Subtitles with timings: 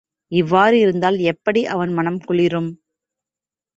[0.31, 2.71] இவ்வாறு இருந்தால் எப்படி அவன் மனம் குளிரும்?